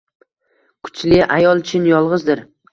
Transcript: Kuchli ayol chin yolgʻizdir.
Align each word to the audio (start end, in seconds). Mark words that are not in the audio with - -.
Kuchli 0.87 1.21
ayol 1.37 1.63
chin 1.71 1.89
yolgʻizdir. 1.95 2.47